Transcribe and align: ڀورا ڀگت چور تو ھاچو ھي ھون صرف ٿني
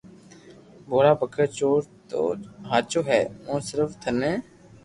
ڀورا 0.87 1.11
ڀگت 1.19 1.49
چور 1.57 1.79
تو 2.09 2.19
ھاچو 2.69 3.01
ھي 3.09 3.21
ھون 3.45 3.59
صرف 3.69 3.89
ٿني 4.01 4.33